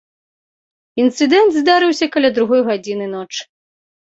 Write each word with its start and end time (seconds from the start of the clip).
Інцыдэнт 1.03 1.53
здарыўся 1.57 2.05
каля 2.15 2.29
другой 2.39 2.61
гадзіны 2.71 3.05
ночы. 3.17 3.41